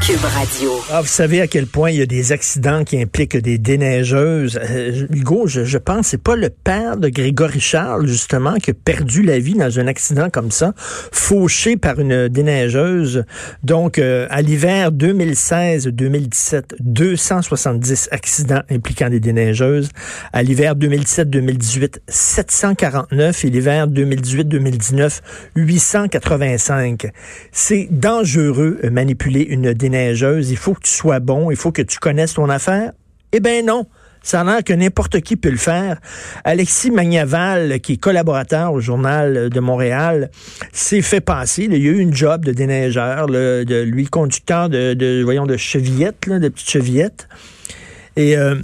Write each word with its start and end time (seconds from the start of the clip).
Cube 0.00 0.24
Radio. 0.24 0.70
Ah, 0.90 1.00
vous 1.00 1.06
savez 1.06 1.40
à 1.40 1.46
quel 1.46 1.66
point 1.66 1.90
il 1.90 1.98
y 1.98 2.02
a 2.02 2.06
des 2.06 2.32
accidents 2.32 2.84
qui 2.84 3.00
impliquent 3.00 3.36
des 3.36 3.58
déneigeuses. 3.58 4.58
Euh, 4.70 5.06
Hugo, 5.10 5.46
je, 5.46 5.64
je 5.64 5.78
pense 5.78 6.08
c'est 6.08 6.22
pas 6.22 6.36
le 6.36 6.50
père 6.50 6.96
de 6.96 7.08
Grégory 7.08 7.60
Charles, 7.60 8.06
justement, 8.06 8.54
qui 8.54 8.70
a 8.70 8.74
perdu 8.74 9.22
la 9.22 9.38
vie 9.38 9.54
dans 9.54 9.78
un 9.78 9.86
accident 9.86 10.30
comme 10.30 10.50
ça, 10.50 10.72
fauché 10.76 11.76
par 11.76 11.98
une 12.00 12.28
déneigeuse. 12.28 13.24
Donc, 13.62 13.98
euh, 13.98 14.26
à 14.30 14.40
l'hiver 14.40 14.92
2016-2017, 14.92 16.76
270 16.80 18.08
accidents 18.12 18.62
impliquant 18.70 19.10
des 19.10 19.20
déneigeuses. 19.20 19.90
À 20.32 20.42
l'hiver 20.42 20.74
2017-2018, 20.76 21.98
749. 22.08 23.44
Et 23.44 23.50
l'hiver 23.50 23.88
2018-2019, 23.88 25.20
885. 25.56 27.10
C'est 27.52 27.88
dangereux 27.90 28.78
euh, 28.84 28.90
manipuler 28.90 29.42
une 29.42 29.74
déneigeuse. 29.74 29.87
Il 29.92 30.56
faut 30.56 30.74
que 30.74 30.82
tu 30.82 30.92
sois 30.92 31.20
bon, 31.20 31.50
il 31.50 31.56
faut 31.56 31.72
que 31.72 31.82
tu 31.82 31.98
connaisses 31.98 32.34
ton 32.34 32.48
affaire? 32.48 32.92
Eh 33.32 33.40
bien 33.40 33.62
non. 33.62 33.86
Ça 34.22 34.40
a 34.40 34.44
l'air 34.44 34.64
que 34.64 34.72
n'importe 34.72 35.20
qui 35.20 35.36
peut 35.36 35.50
le 35.50 35.56
faire. 35.56 35.98
Alexis 36.44 36.90
Magnaval, 36.90 37.80
qui 37.80 37.94
est 37.94 37.96
collaborateur 37.96 38.72
au 38.72 38.80
Journal 38.80 39.48
de 39.48 39.60
Montréal, 39.60 40.30
s'est 40.72 41.02
fait 41.02 41.20
passer. 41.20 41.64
Il 41.64 41.72
y 41.72 41.88
a 41.88 41.90
eu 41.90 41.98
une 41.98 42.12
job 42.12 42.44
de 42.44 42.52
déneigeur, 42.52 43.26
de 43.26 43.82
lui, 43.82 44.06
conducteur 44.06 44.68
de, 44.68 44.94
de, 44.94 45.46
de 45.46 45.56
chevillettes, 45.56 46.26
là, 46.26 46.38
de 46.40 46.48
petites 46.48 46.68
chevillettes. 46.68 47.28
Et 48.16 48.36
euh, 48.36 48.56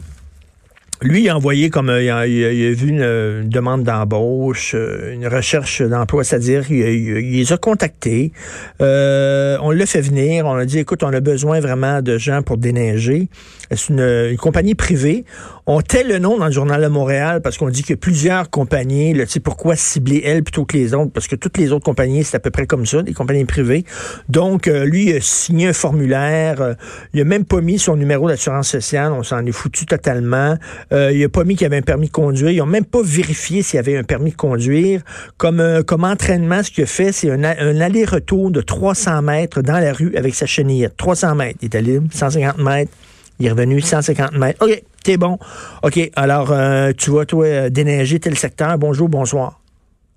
lui, 1.04 1.24
il 1.24 1.28
a 1.28 1.36
envoyé 1.36 1.68
comme 1.68 1.90
euh, 1.90 2.02
il, 2.02 2.10
a, 2.10 2.26
il, 2.26 2.44
a, 2.44 2.52
il, 2.52 2.74
vu 2.74 2.88
une, 2.88 3.02
une 3.02 3.48
demande 3.48 3.82
d'embauche, 3.82 4.74
euh, 4.74 5.12
une 5.12 5.26
recherche 5.26 5.82
d'emploi, 5.82 6.24
c'est-à-dire 6.24 6.70
il, 6.70 7.14
les 7.14 7.52
a 7.52 7.58
contactés. 7.58 8.32
Euh, 8.80 9.58
on 9.60 9.70
l'a 9.70 9.84
fait 9.84 10.00
venir, 10.00 10.46
on 10.46 10.54
a 10.54 10.64
dit 10.64 10.78
écoute, 10.78 11.02
on 11.02 11.12
a 11.12 11.20
besoin 11.20 11.60
vraiment 11.60 12.00
de 12.00 12.16
gens 12.16 12.42
pour 12.42 12.56
déneiger. 12.56 13.28
C'est 13.70 13.88
une, 13.88 14.00
une, 14.00 14.36
compagnie 14.36 14.74
privée. 14.74 15.24
On 15.66 15.80
tait 15.80 16.04
le 16.04 16.18
nom 16.18 16.38
dans 16.38 16.46
le 16.46 16.52
journal 16.52 16.82
de 16.82 16.88
Montréal 16.88 17.40
parce 17.42 17.56
qu'on 17.56 17.68
dit 17.68 17.84
a 17.90 17.96
plusieurs 17.96 18.50
compagnies. 18.50 19.14
Tu 19.14 19.26
sais, 19.26 19.40
pourquoi 19.40 19.76
cibler 19.76 20.22
elle 20.24 20.42
plutôt 20.42 20.64
que 20.64 20.76
les 20.76 20.94
autres? 20.94 21.12
Parce 21.12 21.26
que 21.26 21.36
toutes 21.36 21.56
les 21.58 21.72
autres 21.72 21.84
compagnies, 21.84 22.24
c'est 22.24 22.36
à 22.36 22.40
peu 22.40 22.50
près 22.50 22.66
comme 22.66 22.86
ça, 22.86 23.02
des 23.02 23.14
compagnies 23.14 23.44
privées. 23.44 23.84
Donc, 24.28 24.68
euh, 24.68 24.84
lui, 24.84 25.10
il 25.10 25.16
a 25.16 25.20
signé 25.20 25.68
un 25.68 25.72
formulaire. 25.72 26.60
Euh, 26.60 26.74
il 27.12 27.20
a 27.20 27.24
même 27.24 27.44
pas 27.44 27.60
mis 27.60 27.78
son 27.78 27.96
numéro 27.96 28.28
d'assurance 28.28 28.68
sociale. 28.68 29.12
On 29.12 29.22
s'en 29.22 29.44
est 29.44 29.52
foutu 29.52 29.86
totalement. 29.86 30.56
Euh, 30.92 31.12
il 31.12 31.24
a 31.24 31.28
pas 31.28 31.44
mis 31.44 31.56
qu'il 31.56 31.66
avait 31.66 31.78
un 31.78 31.82
permis 31.82 32.08
de 32.08 32.12
conduire. 32.12 32.50
Ils 32.50 32.60
ont 32.60 32.66
même 32.66 32.84
pas 32.84 33.02
vérifié 33.02 33.62
s'il 33.62 33.76
y 33.76 33.80
avait 33.80 33.96
un 33.96 34.04
permis 34.04 34.30
de 34.30 34.36
conduire. 34.36 35.02
Comme, 35.36 35.60
euh, 35.60 35.82
comme 35.82 36.04
entraînement, 36.04 36.62
ce 36.62 36.70
qu'il 36.70 36.84
a 36.84 36.86
fait, 36.86 37.12
c'est 37.12 37.30
un, 37.30 37.42
un 37.44 37.80
aller-retour 37.80 38.50
de 38.50 38.60
300 38.60 39.22
mètres 39.22 39.62
dans 39.62 39.78
la 39.78 39.92
rue 39.92 40.14
avec 40.16 40.34
sa 40.34 40.46
chenillette. 40.46 40.96
300 40.96 41.34
mètres. 41.34 41.58
Il 41.62 41.66
est 41.66 41.76
allé 41.76 42.00
150 42.12 42.58
mètres. 42.58 42.92
Il 43.38 43.46
est 43.46 43.50
revenu 43.50 43.80
150 43.80 44.32
mètres. 44.32 44.64
OK, 44.64 44.82
t'es 45.02 45.16
bon. 45.16 45.38
OK, 45.82 46.10
alors 46.16 46.52
euh, 46.52 46.92
tu 46.96 47.10
vas, 47.10 47.26
toi, 47.26 47.46
euh, 47.46 47.70
déneiger 47.70 48.20
tel 48.20 48.38
secteur. 48.38 48.78
Bonjour, 48.78 49.08
bonsoir. 49.08 49.60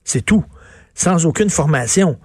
C'est 0.03 0.21
tout. 0.21 0.43
Sans 0.93 1.25
aucune 1.25 1.49
formation. 1.49 2.17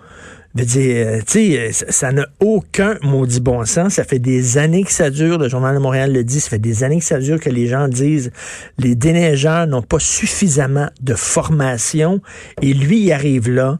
Veut 0.54 0.66
dire, 0.66 1.06
euh, 1.06 1.20
tu 1.26 1.72
sais, 1.72 1.72
ça 1.72 2.12
n'a 2.12 2.26
aucun 2.40 2.98
maudit 3.02 3.40
bon 3.40 3.64
sens. 3.64 3.94
Ça 3.94 4.04
fait 4.04 4.18
des 4.18 4.58
années 4.58 4.84
que 4.84 4.92
ça 4.92 5.08
dure. 5.08 5.38
Le 5.38 5.48
Journal 5.48 5.74
de 5.74 5.80
Montréal 5.80 6.12
le 6.12 6.24
dit. 6.24 6.40
Ça 6.40 6.50
fait 6.50 6.58
des 6.58 6.84
années 6.84 6.98
que 6.98 7.04
ça 7.04 7.18
dure 7.18 7.40
que 7.40 7.48
les 7.48 7.66
gens 7.68 7.88
disent 7.88 8.30
les 8.78 8.94
déneigeurs 8.94 9.66
n'ont 9.66 9.82
pas 9.82 9.98
suffisamment 9.98 10.88
de 11.00 11.14
formation. 11.14 12.20
Et 12.60 12.74
lui, 12.74 13.00
il 13.00 13.12
arrive 13.12 13.48
là. 13.48 13.78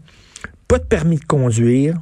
Pas 0.67 0.79
de 0.79 0.85
permis 0.85 1.17
de 1.17 1.25
conduire 1.27 1.97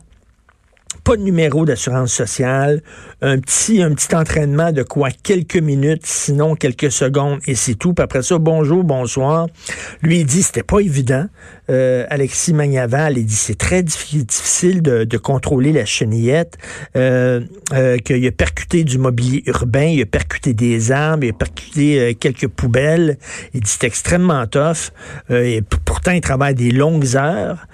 pas 1.10 1.16
de 1.16 1.22
numéro 1.22 1.64
d'assurance 1.64 2.12
sociale, 2.12 2.82
un 3.20 3.40
petit, 3.40 3.82
un 3.82 3.92
petit 3.94 4.14
entraînement 4.14 4.70
de 4.70 4.84
quoi 4.84 5.08
quelques 5.10 5.56
minutes, 5.56 6.02
sinon 6.06 6.54
quelques 6.54 6.92
secondes, 6.92 7.40
et 7.48 7.56
c'est 7.56 7.74
tout. 7.74 7.94
Puis 7.94 8.04
après 8.04 8.22
ça, 8.22 8.38
bonjour, 8.38 8.84
bonsoir. 8.84 9.48
Lui, 10.02 10.20
il 10.20 10.24
dit, 10.24 10.44
c'était 10.44 10.62
pas 10.62 10.78
évident. 10.78 11.26
Euh, 11.70 12.04
Alexis 12.10 12.52
Magnaval, 12.52 13.16
il 13.16 13.24
dit, 13.24 13.34
c'est 13.34 13.58
très 13.58 13.82
difficile 13.82 14.82
de, 14.82 15.16
contrôler 15.16 15.72
la 15.72 15.84
chenillette, 15.84 16.56
euh, 16.96 17.40
euh, 17.72 17.98
qu'il 17.98 18.26
a 18.26 18.32
percuté 18.32 18.84
du 18.84 18.98
mobilier 18.98 19.42
urbain, 19.46 19.84
il 19.84 20.02
a 20.02 20.06
percuté 20.06 20.54
des 20.54 20.92
arbres, 20.92 21.24
il 21.24 21.30
a 21.30 21.34
percuté 21.34 22.14
quelques 22.18 22.48
poubelles. 22.48 23.18
Il 23.54 23.60
dit, 23.60 23.70
c'est 23.70 23.86
extrêmement 23.86 24.46
tough. 24.46 24.92
Pourtant, 25.84 26.12
il 26.12 26.20
travaille 26.20 26.54
des 26.54 26.70
longues 26.70 27.16
heures. 27.16 27.66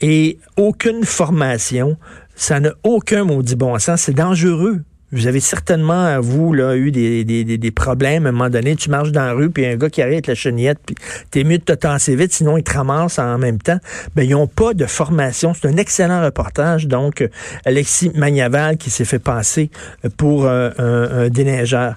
Et 0.00 0.38
aucune 0.56 1.04
formation. 1.04 1.96
Ça 2.34 2.60
n'a 2.60 2.72
aucun 2.84 3.24
maudit 3.24 3.56
bon 3.56 3.78
sens. 3.78 4.02
C'est 4.02 4.14
dangereux. 4.14 4.80
Vous 5.10 5.26
avez 5.26 5.40
certainement, 5.40 6.20
vous, 6.20 6.52
là, 6.52 6.76
eu 6.76 6.90
des, 6.90 7.24
des, 7.24 7.44
des, 7.44 7.70
problèmes 7.70 8.26
à 8.26 8.28
un 8.28 8.32
moment 8.32 8.50
donné. 8.50 8.76
Tu 8.76 8.90
marches 8.90 9.10
dans 9.10 9.24
la 9.24 9.32
rue, 9.32 9.50
puis 9.50 9.64
un 9.64 9.76
gars 9.76 9.88
qui 9.88 10.02
arrive 10.02 10.20
la 10.26 10.34
chenillette, 10.34 10.78
puis 10.84 10.96
t'es 11.30 11.44
mieux 11.44 11.58
de 11.58 11.64
te 11.64 12.10
vite, 12.12 12.32
sinon 12.32 12.58
il 12.58 12.62
te 12.62 12.74
ramasse 12.74 13.18
en 13.18 13.38
même 13.38 13.58
temps. 13.58 13.78
Ben, 14.14 14.24
ils 14.24 14.32
n'ont 14.32 14.46
pas 14.46 14.74
de 14.74 14.84
formation. 14.84 15.54
C'est 15.54 15.66
un 15.66 15.76
excellent 15.78 16.22
reportage. 16.22 16.86
Donc, 16.86 17.26
Alexis 17.64 18.10
Magnaval 18.14 18.76
qui 18.76 18.90
s'est 18.90 19.06
fait 19.06 19.18
passer 19.18 19.70
pour 20.18 20.44
euh, 20.44 20.70
un, 20.78 21.24
un 21.24 21.28
déneigeur. 21.28 21.94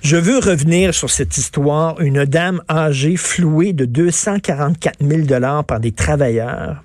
Je 0.00 0.16
veux 0.16 0.38
revenir 0.38 0.94
sur 0.94 1.10
cette 1.10 1.36
histoire. 1.36 2.00
Une 2.00 2.24
dame 2.24 2.62
âgée 2.70 3.16
flouée 3.16 3.72
de 3.72 3.84
244 3.84 4.96
000 5.02 5.62
par 5.66 5.80
des 5.80 5.92
travailleurs. 5.92 6.82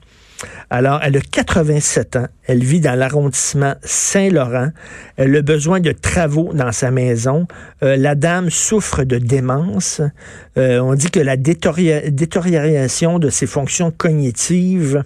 Alors, 0.70 1.00
elle 1.04 1.18
a 1.18 1.22
87 1.22 2.16
ans. 2.16 2.28
Elle 2.48 2.64
vit 2.64 2.80
dans 2.80 2.98
l'arrondissement 2.98 3.76
Saint-Laurent. 3.84 4.70
Elle 5.18 5.36
a 5.36 5.42
besoin 5.42 5.80
de 5.80 5.92
travaux 5.92 6.52
dans 6.54 6.72
sa 6.72 6.92
maison. 6.92 7.48
Euh, 7.84 7.98
la 7.98 8.16
dame 8.16 8.50
souffre 8.50 9.04
de 9.04 9.18
démence. 9.18 10.02
Euh, 10.58 10.80
on 10.80 10.94
dit 10.94 11.12
que 11.12 11.20
la 11.20 11.38
détérioration 11.38 13.20
de 13.20 13.30
ses 13.30 13.48
fonctions 13.48 13.92
cognitives 13.92 15.04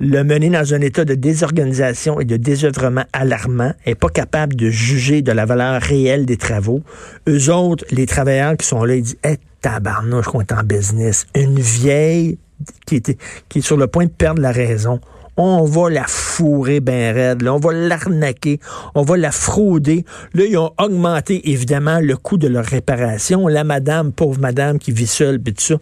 l'a 0.00 0.24
menée 0.24 0.50
dans 0.50 0.74
un 0.74 0.80
état 0.80 1.04
de 1.04 1.14
désorganisation 1.14 2.20
et 2.20 2.24
de 2.24 2.36
désœuvrement 2.36 3.04
alarmant, 3.12 3.72
est 3.86 3.94
pas 3.94 4.10
capable 4.10 4.54
de 4.54 4.68
juger 4.68 5.22
de 5.22 5.32
la 5.32 5.46
valeur 5.46 5.80
réelle 5.80 6.26
des 6.26 6.36
travaux. 6.36 6.82
Eux 7.28 7.50
autres, 7.50 7.84
les 7.90 8.06
travailleurs 8.06 8.56
qui 8.56 8.66
sont 8.66 8.84
là, 8.84 8.96
ils 8.96 9.02
disent, 9.02 9.18
hey, 9.22 9.38
tabarnouche 9.62 10.26
qu'on 10.26 10.40
est 10.40 10.52
en 10.52 10.62
business. 10.62 11.26
Une 11.34 11.58
vieille 11.58 12.38
qui, 12.86 12.96
est 12.96 13.60
sur 13.60 13.76
le 13.76 13.86
point 13.86 14.06
de 14.06 14.10
perdre 14.10 14.40
la 14.40 14.52
raison. 14.52 15.00
On 15.38 15.64
va 15.64 15.90
la 15.90 16.04
fourrer 16.06 16.80
ben 16.80 17.14
raide, 17.14 17.42
là. 17.42 17.52
on 17.52 17.58
va 17.58 17.70
l'arnaquer, 17.74 18.58
on 18.94 19.02
va 19.02 19.18
la 19.18 19.30
frauder. 19.30 20.06
Là, 20.32 20.44
ils 20.48 20.56
ont 20.56 20.72
augmenté 20.78 21.50
évidemment 21.50 22.00
le 22.00 22.16
coût 22.16 22.38
de 22.38 22.48
leur 22.48 22.64
réparation. 22.64 23.46
La 23.46 23.62
madame, 23.62 24.12
pauvre 24.12 24.40
madame 24.40 24.78
qui 24.78 24.92
vit 24.92 25.06
seule, 25.06 25.38
puis 25.38 25.52
tout 25.52 25.62
ça, 25.62 25.74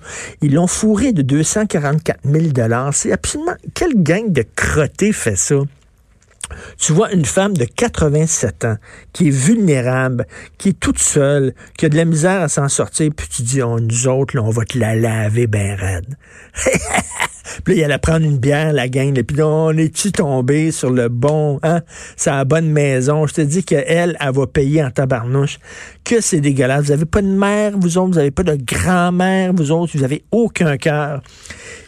ils 0.43 0.53
l'ont 0.53 0.67
fourré 0.67 1.13
de 1.13 1.23
244 1.23 2.21
000 2.25 2.47
C'est 2.93 3.13
absolument... 3.13 3.55
Quelle 3.75 4.03
gang 4.03 4.33
de 4.33 4.45
crottés 4.57 5.13
fait 5.13 5.37
ça? 5.37 5.57
Tu 6.79 6.93
vois 6.93 7.13
une 7.13 7.25
femme 7.25 7.57
de 7.57 7.65
87 7.65 8.65
ans 8.65 8.77
qui 9.13 9.29
est 9.29 9.31
vulnérable, 9.31 10.27
qui 10.59 10.71
est 10.71 10.81
toute 10.81 10.99
seule, 10.99 11.55
qui 11.79 11.87
a 11.87 11.89
de 11.89 11.97
la 11.97 12.05
misère 12.05 12.43
à 12.43 12.49
s'en 12.49 12.69
sortir, 12.69 13.11
puis 13.17 13.29
tu 13.29 13.43
dis, 13.43 13.63
oh, 13.63 13.81
nous 13.81 14.09
autres, 14.09 14.37
là, 14.37 14.43
on 14.43 14.51
va 14.51 14.65
te 14.65 14.79
la 14.79 14.95
laver 14.95 15.47
ben 15.47 15.75
raide. 15.75 16.17
puis 17.63 17.75
là, 17.75 17.81
il 17.81 17.85
allait 17.85 17.99
prendre 17.99 18.25
une 18.25 18.39
bière, 18.39 18.73
la 18.73 18.89
gang, 18.89 19.17
et 19.19 19.23
puis 19.23 19.37
là, 19.37 19.47
on 19.47 19.77
est-tu 19.77 20.13
tombé 20.13 20.71
sur 20.71 20.91
le 20.91 21.09
bon, 21.09 21.61
hein, 21.63 21.83
sa 22.17 22.45
bonne 22.45 22.69
maison. 22.69 23.27
Je 23.27 23.35
te 23.35 23.41
dis 23.41 23.65
qu'elle, 23.65 24.17
elle 24.19 24.33
va 24.33 24.47
payer 24.47 24.83
en 24.83 24.91
tabarnouche. 24.91 25.59
Que 26.05 26.21
c'est 26.21 26.41
dégueulasse. 26.41 26.87
Vous 26.87 26.93
avez 26.93 27.05
pas 27.05 27.23
de 27.23 27.29
mère, 27.29 27.73
vous 27.77 27.99
autres, 27.99 28.13
vous 28.13 28.19
avez 28.19 28.31
pas 28.31 28.43
de 28.43 28.57
grand-mère, 28.57 29.53
vous 29.53 29.71
autres, 29.71 29.97
vous 29.97 30.05
avez 30.05 30.25
aucun 30.31 30.77
cœur. 30.77 31.23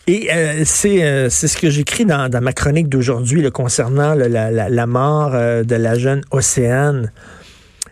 Et 0.07 0.29
euh, 0.33 0.63
c'est 0.65 1.03
euh, 1.03 1.29
c'est 1.31 1.49
ce 1.49 1.57
que 1.57 1.69
j'écris 1.69 2.05
dans, 2.05 2.31
ma 2.41 2.53
chronique 2.53 2.89
d'aujourd'hui 2.89 3.51
concernant 3.51 4.15
le, 4.15 4.29
la, 4.29 4.53
la, 4.53 4.69
la, 4.69 4.87
mort 4.87 5.33
euh, 5.35 5.65
de 5.65 5.75
la 5.75 5.99
jeune 5.99 6.21
Océane. 6.31 7.11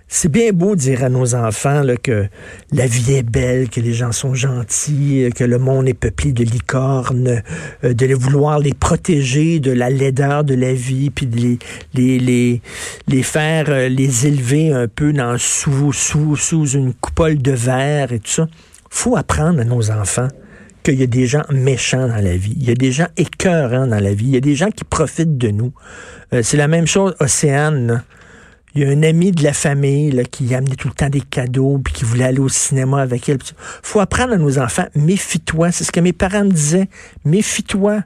C'est 0.09 0.31
bien 0.31 0.53
beau 0.53 0.77
de 0.77 0.81
dire 0.81 1.03
à 1.03 1.09
nos 1.09 1.35
enfants 1.35 1.83
là, 1.83 1.97
que 1.97 2.27
la 2.73 2.87
vie 2.87 3.15
est 3.15 3.23
belle, 3.23 3.69
que 3.69 3.81
les 3.81 3.93
gens 3.93 4.12
sont 4.12 4.35
gentils, 4.35 5.29
que 5.35 5.45
le 5.45 5.59
monde 5.59 5.89
est 5.89 5.95
peuplé 5.95 6.33
de 6.33 6.45
licornes, 6.45 7.43
euh, 7.83 7.95
de 7.95 8.15
vouloir 8.15 8.59
les 8.59 8.75
protéger 8.75 9.61
de 9.61 9.73
la 9.73 9.91
laideur 9.91 10.45
de 10.45 10.55
la 10.55 10.73
vie, 10.75 11.11
puis 11.11 11.27
de 11.27 11.37
les, 11.37 11.59
les, 11.95 12.19
les, 12.19 12.62
les 13.09 13.23
faire 13.23 13.67
euh, 13.69 13.89
les 13.89 14.27
élever 14.27 14.73
un 14.73 14.89
peu 14.89 15.12
dans 15.12 15.37
sous, 15.39 15.93
sous, 15.93 16.37
sous 16.37 16.67
une 16.69 16.93
coupole 16.95 17.39
de 17.39 17.53
verre 17.53 18.12
et 18.12 18.21
tout 18.21 18.31
ça. 18.31 18.49
faut 18.91 19.17
apprendre 19.17 19.61
à 19.61 19.65
nos 19.65 19.91
enfants 19.91 20.29
qu'il 20.85 21.01
y 21.01 21.03
a 21.03 21.06
des 21.06 21.27
gens 21.27 21.45
méchants 21.51 22.06
dans 22.06 22.23
la 22.23 22.37
vie. 22.37 22.55
Il 22.56 22.69
y 22.69 22.71
a 22.71 22.75
des 22.75 22.93
gens 22.93 23.09
écœurants 23.17 23.87
dans 23.87 24.01
la 24.01 24.12
vie. 24.12 24.27
Il 24.27 24.35
y 24.35 24.37
a 24.37 24.41
des 24.41 24.55
gens 24.55 24.71
qui 24.71 24.85
profitent 24.85 25.39
de 25.39 25.49
nous. 25.49 25.73
Euh, 26.33 26.43
c'est 26.43 26.59
la 26.59 26.69
même 26.69 26.87
chose, 26.87 27.17
Océane. 27.21 28.05
Il 28.75 28.82
y 28.82 28.85
a 28.85 28.88
un 28.88 29.05
ami 29.05 29.31
de 29.31 29.44
la 29.44 29.53
famille 29.53 30.21
qui 30.32 30.53
amenait 30.53 30.75
tout 30.75 30.88
le 30.88 30.94
temps 30.94 31.09
des 31.09 31.21
cadeaux 31.21 31.79
puis 31.79 31.94
qui 31.94 32.05
voulait 32.05 32.25
aller 32.25 32.41
au 32.41 32.49
cinéma 32.49 33.00
avec 33.00 33.29
elle. 33.29 33.38
faut 33.82 34.00
apprendre 34.00 34.32
à 34.32 34.37
nos 34.37 34.59
enfants, 34.59 34.87
méfie-toi. 34.97 35.71
C'est 35.71 35.85
ce 35.85 35.93
que 35.93 36.00
mes 36.00 36.12
parents 36.12 36.44
me 36.44 36.50
disaient. 36.50 36.88
Méfie-toi. 37.25 38.03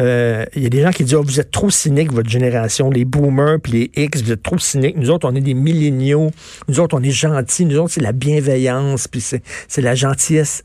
Euh, 0.00 0.44
il 0.54 0.62
y 0.62 0.66
a 0.66 0.68
des 0.70 0.82
gens 0.82 0.90
qui 0.90 1.04
disent 1.04 1.14
oh, 1.14 1.22
vous 1.22 1.40
êtes 1.40 1.50
trop 1.50 1.70
cyniques, 1.70 2.12
votre 2.12 2.28
génération, 2.28 2.90
les 2.90 3.04
boomers 3.04 3.58
puis 3.62 3.72
les 3.72 4.04
X, 4.04 4.22
vous 4.22 4.32
êtes 4.32 4.42
trop 4.42 4.58
cyniques. 4.58 4.96
Nous 4.96 5.10
autres, 5.10 5.28
on 5.28 5.34
est 5.34 5.40
des 5.40 5.54
milléniaux. 5.54 6.30
Nous 6.68 6.80
autres, 6.80 6.96
on 6.98 7.02
est 7.02 7.10
gentils. 7.10 7.66
Nous 7.66 7.78
autres, 7.78 7.92
c'est 7.92 8.02
la 8.02 8.12
bienveillance 8.12 9.08
puis 9.08 9.20
c'est 9.20 9.82
la 9.82 9.94
gentillesse. 9.94 10.64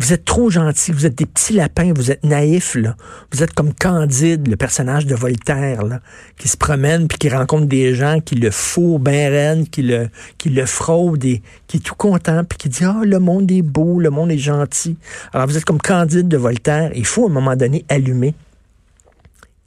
Vous 0.00 0.12
êtes 0.12 0.24
trop 0.24 0.48
gentil, 0.48 0.92
vous 0.92 1.06
êtes 1.06 1.16
des 1.16 1.26
petits 1.26 1.52
lapins, 1.54 1.92
vous 1.92 2.12
êtes 2.12 2.24
naïfs, 2.24 2.76
là. 2.76 2.96
Vous 3.32 3.42
êtes 3.42 3.52
comme 3.52 3.74
Candide, 3.74 4.46
le 4.46 4.56
personnage 4.56 5.06
de 5.06 5.14
Voltaire, 5.16 5.84
là, 5.84 6.00
qui 6.36 6.46
se 6.46 6.56
promène 6.56 7.08
puis 7.08 7.18
qui 7.18 7.28
rencontre 7.28 7.66
des 7.66 7.94
gens 7.94 8.20
qui 8.20 8.36
le 8.36 8.50
font 8.52 8.98
ben 9.00 9.66
qui 9.66 9.82
le, 9.82 10.08
qui 10.38 10.50
le 10.50 10.66
fraudent 10.66 11.24
et 11.24 11.42
qui 11.66 11.78
est 11.78 11.80
tout 11.80 11.96
content 11.96 12.44
puis 12.44 12.58
qui 12.58 12.68
dit, 12.68 12.84
ah, 12.84 13.00
le 13.04 13.18
monde 13.18 13.50
est 13.50 13.62
beau, 13.62 13.98
le 13.98 14.10
monde 14.10 14.30
est 14.30 14.38
gentil. 14.38 14.96
Alors, 15.32 15.48
vous 15.48 15.56
êtes 15.56 15.64
comme 15.64 15.80
Candide 15.80 16.28
de 16.28 16.36
Voltaire. 16.36 16.92
Il 16.94 17.06
faut, 17.06 17.26
à 17.26 17.30
un 17.30 17.32
moment 17.32 17.56
donné, 17.56 17.84
allumer 17.88 18.34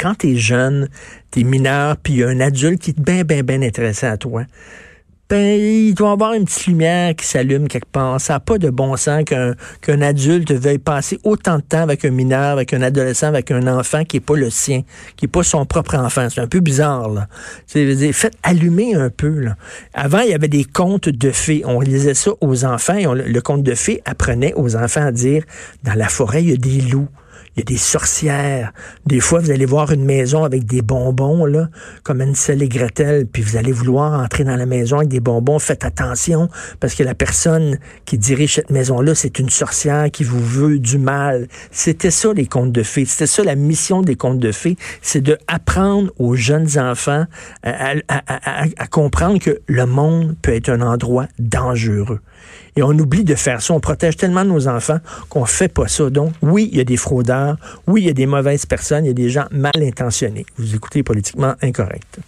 quand 0.01 0.15
t'es 0.15 0.35
jeune, 0.35 0.89
t'es 1.29 1.43
mineur, 1.43 1.95
puis 1.97 2.13
il 2.13 2.19
y 2.19 2.23
a 2.23 2.29
un 2.29 2.39
adulte 2.39 2.81
qui 2.81 2.89
est 2.89 2.99
bien, 2.99 3.23
bien, 3.23 3.43
bien 3.43 3.61
intéressé 3.61 4.07
à 4.07 4.17
toi, 4.17 4.43
ben, 5.31 5.57
il 5.61 5.93
doit 5.93 6.09
y 6.09 6.11
avoir 6.11 6.33
une 6.33 6.43
petite 6.43 6.67
lumière 6.67 7.15
qui 7.15 7.25
s'allume 7.25 7.69
quelque 7.69 7.89
part. 7.89 8.19
Ça 8.19 8.33
n'a 8.33 8.39
pas 8.41 8.57
de 8.57 8.69
bon 8.69 8.97
sens 8.97 9.23
qu'un 9.23 10.01
adulte 10.01 10.51
veuille 10.51 10.77
passer 10.77 11.19
autant 11.23 11.55
de 11.55 11.61
temps 11.61 11.83
avec 11.83 12.03
un 12.03 12.09
mineur, 12.09 12.51
avec 12.51 12.73
un 12.73 12.81
adolescent, 12.81 13.27
avec 13.27 13.49
un 13.49 13.65
enfant 13.67 14.03
qui 14.03 14.17
n'est 14.17 14.21
pas 14.21 14.35
le 14.35 14.49
sien, 14.49 14.81
qui 15.15 15.23
n'est 15.23 15.31
pas 15.31 15.43
son 15.43 15.65
propre 15.65 15.95
enfant. 15.95 16.27
C'est 16.29 16.41
un 16.41 16.47
peu 16.47 16.59
bizarre, 16.59 17.07
là. 17.07 17.29
Faites 17.65 18.35
allumer 18.43 18.93
un 18.93 19.09
peu, 19.09 19.39
là. 19.39 19.55
Avant, 19.93 20.19
il 20.19 20.31
y 20.31 20.33
avait 20.33 20.49
des 20.49 20.65
contes 20.65 21.07
de 21.07 21.31
fées. 21.31 21.61
On 21.65 21.79
lisait 21.79 22.13
ça 22.13 22.31
aux 22.41 22.65
enfants 22.65 22.95
et 22.95 23.05
le 23.05 23.41
conte 23.41 23.63
de 23.63 23.73
fées 23.73 24.01
apprenait 24.03 24.53
aux 24.57 24.75
enfants 24.75 25.05
à 25.05 25.13
dire, 25.13 25.45
dans 25.83 25.93
la 25.93 26.09
forêt, 26.09 26.43
il 26.43 26.49
y 26.49 26.53
a 26.53 26.57
des 26.57 26.81
loups 26.81 27.07
il 27.55 27.59
y 27.59 27.61
a 27.61 27.65
des 27.65 27.77
sorcières. 27.77 28.71
Des 29.05 29.19
fois, 29.19 29.39
vous 29.39 29.51
allez 29.51 29.65
voir 29.65 29.91
une 29.91 30.05
maison 30.05 30.43
avec 30.43 30.65
des 30.65 30.81
bonbons, 30.81 31.45
là, 31.45 31.69
comme 32.03 32.21
Ansel 32.21 32.61
et 32.61 32.69
Gretel, 32.69 33.27
puis 33.27 33.41
vous 33.41 33.57
allez 33.57 33.73
vouloir 33.73 34.19
entrer 34.21 34.43
dans 34.43 34.55
la 34.55 34.65
maison 34.65 34.97
avec 34.97 35.09
des 35.09 35.19
bonbons. 35.19 35.59
Faites 35.59 35.83
attention, 35.83 36.49
parce 36.79 36.95
que 36.95 37.03
la 37.03 37.13
personne 37.13 37.77
qui 38.05 38.17
dirige 38.17 38.55
cette 38.55 38.69
maison-là, 38.69 39.15
c'est 39.15 39.39
une 39.39 39.49
sorcière 39.49 40.09
qui 40.11 40.23
vous 40.23 40.43
veut 40.43 40.79
du 40.79 40.97
mal. 40.97 41.47
C'était 41.71 42.11
ça, 42.11 42.31
les 42.33 42.45
contes 42.45 42.71
de 42.71 42.83
fées. 42.83 43.05
C'était 43.05 43.27
ça, 43.27 43.43
la 43.43 43.55
mission 43.55 44.01
des 44.01 44.15
contes 44.15 44.39
de 44.39 44.51
fées. 44.51 44.77
C'est 45.01 45.21
de 45.21 45.37
apprendre 45.47 46.11
aux 46.19 46.35
jeunes 46.35 46.77
enfants 46.77 47.25
à, 47.63 48.87
comprendre 48.89 49.39
que 49.39 49.61
le 49.67 49.85
monde 49.85 50.35
peut 50.41 50.53
être 50.53 50.69
un 50.69 50.81
endroit 50.81 51.27
dangereux. 51.39 52.19
Et 52.75 52.83
on 52.83 52.91
oublie 52.91 53.23
de 53.23 53.35
faire 53.35 53.61
ça. 53.61 53.73
On 53.73 53.79
protège 53.79 54.15
tellement 54.15 54.45
nos 54.45 54.67
enfants 54.67 54.99
qu'on 55.29 55.45
fait 55.45 55.67
pas 55.67 55.87
ça. 55.87 56.09
Donc, 56.09 56.33
oui, 56.41 56.69
il 56.71 56.77
y 56.77 56.81
a 56.81 56.85
des 56.85 56.97
fraudeurs. 56.97 57.40
Oui, 57.87 58.01
il 58.01 58.07
y 58.07 58.09
a 58.09 58.13
des 58.13 58.25
mauvaises 58.25 58.65
personnes. 58.65 59.05
Il 59.05 59.09
y 59.09 59.11
a 59.11 59.13
des 59.13 59.29
gens 59.29 59.45
mal 59.51 59.73
intentionnés. 59.77 60.45
Vous 60.57 60.75
écoutez 60.75 61.03
politiquement 61.03 61.55
incorrect. 61.61 62.19